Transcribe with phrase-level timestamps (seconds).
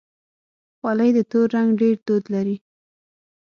[0.79, 2.57] خولۍ د تور رنګ ډېر دود لري.